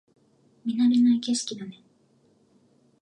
[0.65, 1.79] 見慣れない景色だね